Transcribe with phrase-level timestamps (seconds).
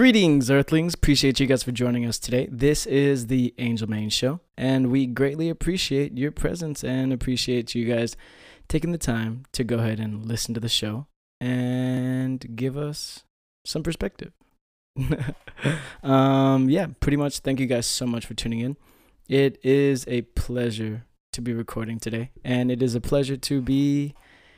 [0.00, 0.94] Greetings, Earthlings.
[0.94, 2.48] Appreciate you guys for joining us today.
[2.50, 7.84] This is the Angel Main Show, and we greatly appreciate your presence and appreciate you
[7.84, 8.16] guys
[8.66, 11.06] taking the time to go ahead and listen to the show
[11.38, 13.24] and give us
[13.66, 14.32] some perspective.
[16.02, 17.40] um, yeah, pretty much.
[17.40, 18.78] Thank you guys so much for tuning in.
[19.28, 24.14] It is a pleasure to be recording today, and it is a pleasure to be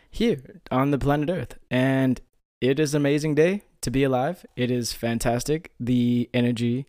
[0.09, 1.59] here on the planet Earth.
[1.69, 2.21] And
[2.61, 4.47] it is an amazing day to be alive.
[4.57, 5.73] It is fantastic.
[5.79, 6.87] The energy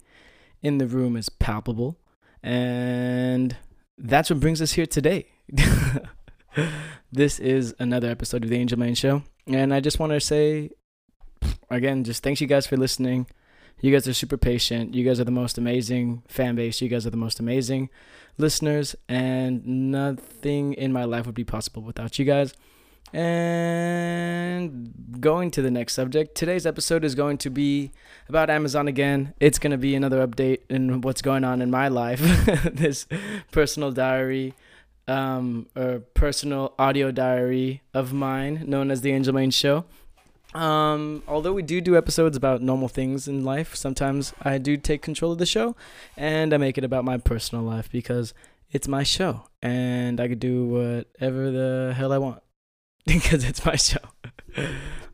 [0.62, 1.98] in the room is palpable.
[2.42, 3.58] And
[3.98, 5.28] that's what brings us here today.
[7.12, 9.24] this is another episode of the Angel Man Show.
[9.48, 10.72] And I just want to say,
[11.70, 13.28] again, just thanks you guys for listening.
[13.82, 14.96] You guys are super patient.
[14.96, 16.80] You guys are the most amazing fan base.
[16.82, 17.90] You guys are the most amazing
[18.38, 18.96] listeners.
[19.10, 22.54] And nothing in my life would be possible without you guys.
[23.14, 27.92] And going to the next subject, today's episode is going to be
[28.28, 29.36] about Amazon again.
[29.40, 32.20] It's going to be another update in what's going on in my life,
[32.74, 33.06] this
[33.52, 34.56] personal diary,
[35.08, 39.86] um, or personal audio diary of mine, known as the Angel Main Show.
[40.56, 45.04] Um, although we do do episodes about normal things in life, sometimes I do take
[45.04, 45.76] control of the show
[46.18, 48.34] and I make it about my personal life because
[48.72, 52.44] it's my show and I could do whatever the hell I want.
[53.06, 53.98] because it's my show.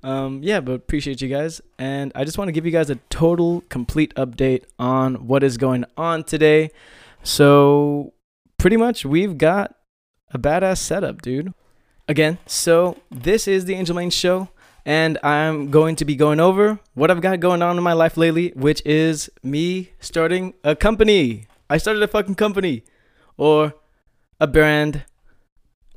[0.03, 1.61] um, yeah, but appreciate you guys.
[1.77, 5.57] And I just want to give you guys a total, complete update on what is
[5.57, 6.69] going on today.
[7.23, 8.13] So,
[8.57, 9.75] pretty much, we've got
[10.31, 11.53] a badass setup, dude.
[12.07, 14.49] Again, so this is the Angel Main Show.
[14.85, 18.17] And I'm going to be going over what I've got going on in my life
[18.17, 21.47] lately, which is me starting a company.
[21.69, 22.83] I started a fucking company
[23.37, 23.73] or
[24.39, 25.03] a brand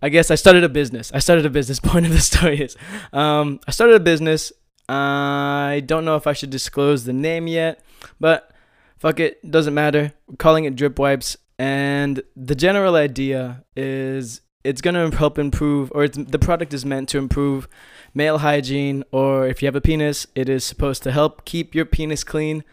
[0.03, 1.13] I guess I started a business.
[1.15, 1.79] I started a business.
[1.93, 2.77] Point of the story is,
[3.13, 4.53] um, I started a business.
[4.89, 7.83] I don't know if I should disclose the name yet,
[8.19, 8.51] but
[8.99, 10.13] fuck it, doesn't matter.
[10.27, 16.09] We're calling it Drip Wipes, and the general idea is it's gonna help improve, or
[16.09, 17.69] the product is meant to improve
[18.13, 21.85] male hygiene, or if you have a penis, it is supposed to help keep your
[21.85, 22.65] penis clean.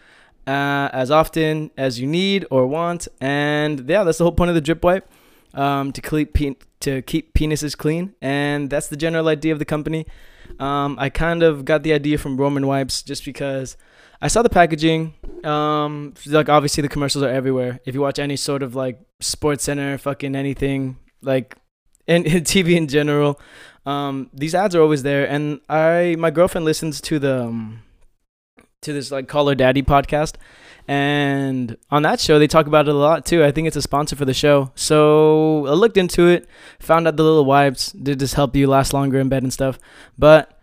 [0.48, 4.56] Uh, as often as you need or want, and yeah, that's the whole point of
[4.56, 5.08] the drip wipe
[5.54, 9.66] um, to keep pe- to keep penises clean, and that's the general idea of the
[9.66, 10.06] company.
[10.60, 13.78] Um, I kind of got the idea from Roman Wipes just because
[14.22, 15.14] I saw the packaging.
[15.44, 17.80] Um, like obviously the commercials are everywhere.
[17.86, 21.56] If you watch any sort of like Sports Center, fucking anything like,
[22.08, 23.40] and TV in general,
[23.86, 25.28] um, these ads are always there.
[25.30, 27.84] And I, my girlfriend listens to the, um,
[28.82, 30.36] to this like Call Daddy podcast,
[30.90, 33.44] and on that show, they talk about it a lot too.
[33.44, 34.72] I think it's a sponsor for the show.
[34.74, 36.48] So I looked into it,
[36.80, 39.78] found out the little wipes did just help you last longer in bed and stuff.
[40.18, 40.60] But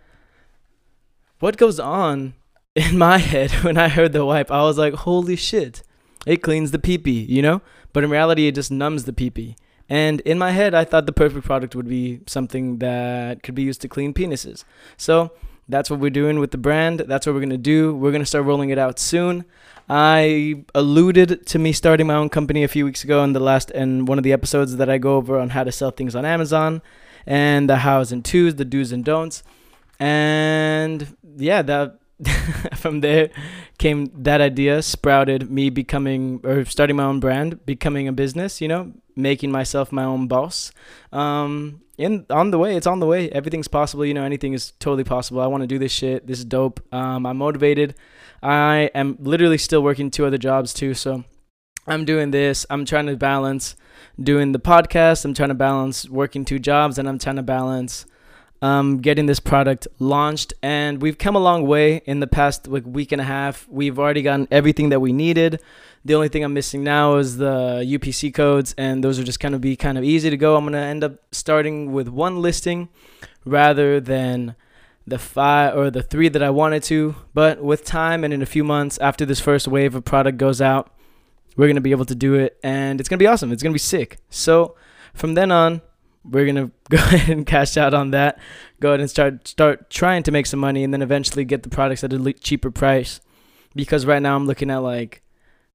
[1.38, 2.34] what goes on
[2.75, 5.84] in my head when I heard the wipe, I was like, holy shit,
[6.26, 7.62] it cleans the pee pee, you know?
[7.92, 9.54] But in reality, it just numbs the pee pee.
[9.88, 13.62] And in my head, I thought the perfect product would be something that could be
[13.62, 14.65] used to clean penises.
[14.97, 15.31] So
[15.69, 17.00] that's what we're doing with the brand.
[17.00, 17.94] That's what we're going to do.
[17.94, 19.44] We're going to start rolling it out soon.
[19.88, 23.71] I alluded to me starting my own company a few weeks ago in the last
[23.71, 26.25] and one of the episodes that I go over on how to sell things on
[26.25, 26.82] Amazon
[27.25, 29.43] and the hows and twos, the do's and don'ts.
[30.00, 31.98] And yeah, that
[32.77, 33.31] from there
[33.78, 38.69] came that idea sprouted me becoming or starting my own brand, becoming a business, you
[38.69, 40.72] know, making myself my own boss.
[41.12, 43.30] Um in on the way, it's on the way.
[43.30, 45.40] Everything's possible, you know, anything is totally possible.
[45.40, 46.26] I want to do this shit.
[46.26, 46.80] This is dope.
[46.92, 47.94] Um I'm motivated.
[48.42, 50.94] I am literally still working two other jobs too.
[50.94, 51.24] So
[51.86, 52.66] I'm doing this.
[52.68, 53.76] I'm trying to balance
[54.20, 55.24] doing the podcast.
[55.24, 58.06] I'm trying to balance working two jobs, and I'm trying to balance
[58.62, 60.54] um, getting this product launched.
[60.62, 63.66] And we've come a long way in the past like week and a half.
[63.68, 65.60] We've already gotten everything that we needed.
[66.04, 69.56] The only thing I'm missing now is the UPC codes, and those are just kind
[69.56, 70.56] of be kind of easy to go.
[70.56, 72.88] I'm gonna end up starting with one listing
[73.44, 74.54] rather than
[75.04, 77.16] the five or the three that I wanted to.
[77.34, 80.60] But with time and in a few months after this first wave of product goes
[80.60, 80.92] out,
[81.56, 83.50] we're gonna be able to do it, and it's gonna be awesome.
[83.50, 84.18] It's gonna be sick.
[84.30, 84.76] So
[85.12, 85.80] from then on,
[86.30, 88.38] we're gonna go ahead and cash out on that.
[88.80, 91.68] Go ahead and start start trying to make some money, and then eventually get the
[91.68, 93.20] products at a cheaper price.
[93.74, 95.22] Because right now I'm looking at like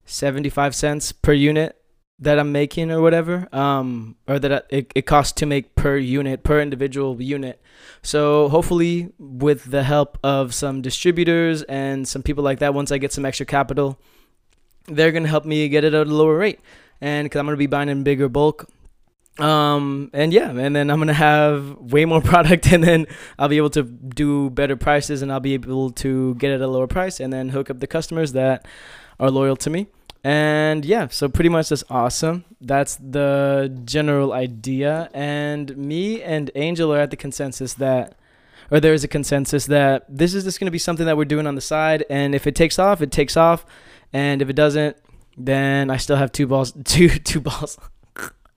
[0.06, 1.78] 75 cents per unit
[2.20, 6.44] that I'm making or whatever, um, or that it, it costs to make per unit,
[6.44, 7.62] per individual unit.
[8.04, 13.00] So hopefully, with the help of some distributors and some people like that, once I
[13.00, 14.00] get some extra capital,
[14.86, 16.60] they're gonna help me get it at a lower rate.
[17.02, 18.70] And because I'm gonna be buying in bigger bulk,
[19.40, 23.08] um and yeah and then i'm gonna have way more product and then
[23.40, 26.68] i'll be able to do better prices and i'll be able to get at a
[26.68, 28.68] lower price and then hook up the customers that
[29.22, 29.88] are loyal to me.
[30.24, 32.44] And yeah so pretty much that's awesome.
[32.60, 35.10] That's the general idea.
[35.14, 38.16] And me and angel are at the consensus that
[38.70, 41.26] or there is a consensus that this is just going to be something that we're
[41.26, 43.66] doing on the side and if it takes off it takes off.
[44.12, 44.98] And if it doesn't
[45.38, 47.80] then i still have two balls two two balls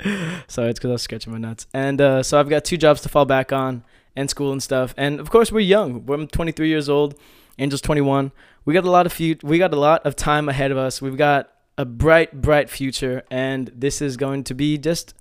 [0.49, 1.67] Sorry, it's because I was sketching my nuts.
[1.73, 3.85] And uh, so I've got two jobs to fall back on
[4.17, 4.95] and school and stuff.
[4.97, 6.09] And of course, we're young.
[6.09, 7.19] I'm 23 years old.
[7.59, 8.33] Angel's 21.
[8.65, 11.01] We got a lot of fu- We got a lot of time ahead of us.
[11.01, 15.15] We've got a bright, bright future, and this is going to be just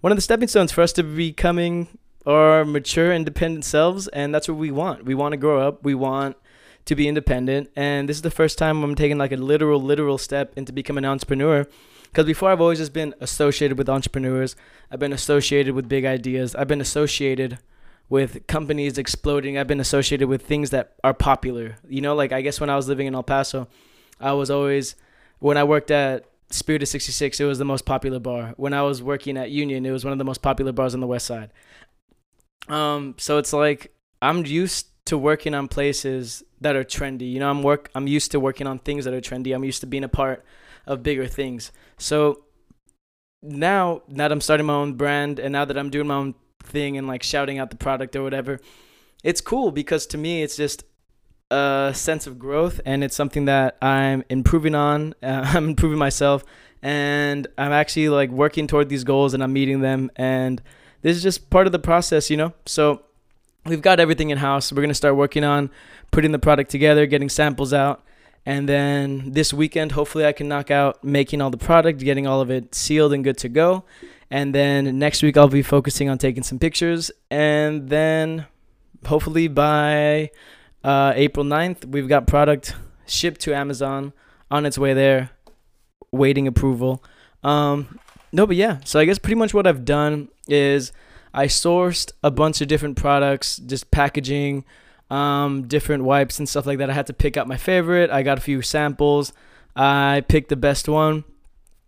[0.00, 4.08] one of the stepping stones for us to becoming our mature, independent selves.
[4.08, 5.04] And that's what we want.
[5.04, 5.84] We want to grow up.
[5.84, 6.36] We want
[6.86, 7.70] to be independent.
[7.76, 11.04] And this is the first time I'm taking like a literal, literal step into becoming
[11.04, 11.66] an entrepreneur
[12.10, 14.56] because before I've always just been associated with entrepreneurs,
[14.90, 17.58] I've been associated with big ideas, I've been associated
[18.08, 21.76] with companies exploding, I've been associated with things that are popular.
[21.88, 23.68] You know, like I guess when I was living in El Paso,
[24.18, 24.96] I was always,
[25.38, 28.54] when I worked at Spirit of 66, it was the most popular bar.
[28.56, 31.00] When I was working at Union, it was one of the most popular bars on
[31.00, 31.52] the west side.
[32.68, 37.30] Um, so it's like I'm used to working on places that are trendy.
[37.30, 39.54] You know, I'm work I'm used to working on things that are trendy.
[39.54, 40.44] I'm used to being a part
[40.86, 41.72] of bigger things.
[41.98, 42.44] So
[43.42, 46.98] now, that I'm starting my own brand and now that I'm doing my own thing
[46.98, 48.60] and like shouting out the product or whatever,
[49.24, 50.84] it's cool because to me, it's just
[51.50, 55.14] a sense of growth and it's something that I'm improving on.
[55.22, 56.44] Uh, I'm improving myself
[56.82, 60.10] and I'm actually like working toward these goals and I'm meeting them.
[60.16, 60.62] And
[61.02, 62.52] this is just part of the process, you know?
[62.66, 63.02] So
[63.66, 64.72] we've got everything in house.
[64.72, 65.70] We're going to start working on
[66.10, 68.02] putting the product together, getting samples out.
[68.46, 72.40] And then this weekend, hopefully, I can knock out making all the product, getting all
[72.40, 73.84] of it sealed and good to go.
[74.30, 77.10] And then next week, I'll be focusing on taking some pictures.
[77.30, 78.46] And then
[79.04, 80.30] hopefully by
[80.84, 82.74] uh, April 9th, we've got product
[83.06, 84.12] shipped to Amazon
[84.50, 85.30] on its way there,
[86.12, 87.02] waiting approval.
[87.42, 87.98] Um,
[88.32, 90.92] no, but yeah, so I guess pretty much what I've done is
[91.34, 94.64] I sourced a bunch of different products, just packaging,
[95.10, 96.90] um, different wipes and stuff like that.
[96.90, 98.10] I had to pick out my favorite.
[98.10, 99.32] I got a few samples.
[99.74, 101.24] I picked the best one.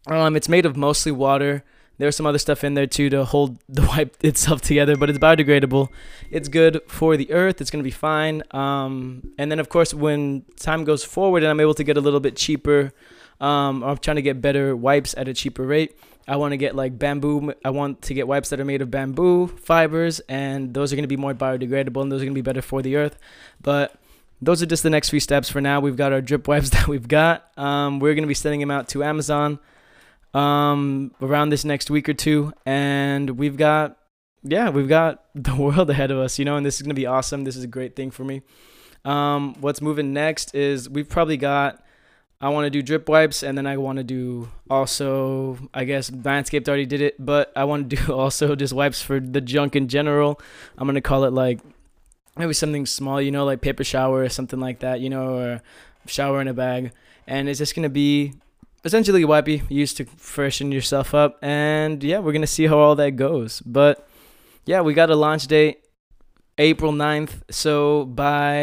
[0.07, 1.65] Um, it's made of mostly water.
[1.99, 5.19] There's some other stuff in there too to hold the wipe itself together, but it's
[5.19, 5.89] biodegradable.
[6.31, 7.61] It's good for the earth.
[7.61, 8.43] It's gonna be fine.
[8.51, 12.01] Um, and then of course, when time goes forward and I'm able to get a
[12.01, 12.93] little bit cheaper,
[13.41, 15.97] um, I'm trying to get better wipes at a cheaper rate.
[16.27, 17.55] I want to get like bamboo.
[17.65, 21.05] I want to get wipes that are made of bamboo fibers, and those are going
[21.05, 23.19] to be more biodegradable and those are going to be better for the earth.
[23.61, 23.95] But
[24.41, 25.81] those are just the next few steps for now.
[25.81, 27.47] We've got our drip wipes that we've got.
[27.59, 29.59] Um, we're going to be sending them out to Amazon
[30.35, 33.99] um, around this next week or two, and we've got
[34.45, 36.95] yeah, we've got the world ahead of us, you know, and this is going to
[36.95, 37.45] be awesome.
[37.45, 38.43] This is a great thing for me.
[39.05, 41.82] Um, what's moving next is we've probably got
[42.43, 46.11] I want to do drip wipes, and then I want to do also, I guess
[46.11, 49.77] Manscaped already did it, but I want to do also just wipes for the junk
[49.77, 50.41] in general.
[50.77, 51.61] I'm gonna call it like
[52.37, 55.63] maybe something small, you know, like paper shower or something like that, you know, or
[56.07, 56.91] shower in a bag,
[57.29, 58.35] and it's just gonna be
[58.85, 63.13] essentially wipey used to freshen yourself up, and yeah, we're gonna see how all that
[63.13, 63.61] goes.
[63.61, 64.09] But
[64.67, 65.82] yeah, we got a launch date
[66.59, 67.43] April 9th.
[67.51, 68.57] So by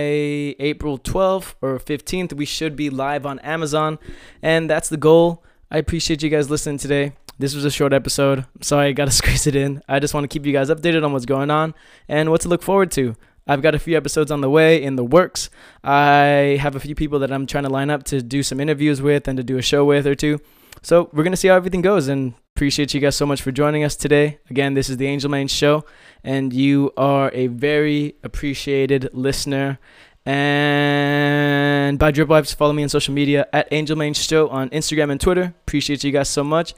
[0.59, 3.99] April 12th or 15th, we should be live on Amazon.
[4.41, 5.43] And that's the goal.
[5.71, 7.13] I appreciate you guys listening today.
[7.37, 8.45] This was a short episode.
[8.61, 9.81] sorry I got to squeeze it in.
[9.87, 11.73] I just want to keep you guys updated on what's going on
[12.07, 13.15] and what to look forward to.
[13.47, 15.49] I've got a few episodes on the way in the works.
[15.83, 19.01] I have a few people that I'm trying to line up to do some interviews
[19.01, 20.39] with and to do a show with or two.
[20.81, 23.51] So we're going to see how everything goes and appreciate you guys so much for
[23.51, 24.39] joining us today.
[24.49, 25.85] Again, this is the Angel Main Show,
[26.23, 29.79] and you are a very appreciated listener.
[30.25, 35.11] And by Drip Wipes, follow me on social media at Angel Main Show on Instagram
[35.11, 35.53] and Twitter.
[35.61, 36.75] Appreciate you guys so much.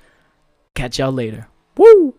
[0.75, 1.47] Catch y'all later.
[1.77, 2.13] Woo!